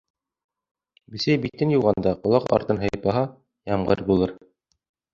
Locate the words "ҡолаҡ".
2.25-2.51